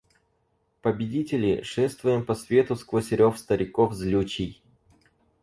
[0.81, 4.59] Победители, шествуем по свету сквозь рев стариков злючий.